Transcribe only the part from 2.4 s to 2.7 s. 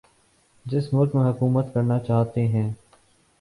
ہیں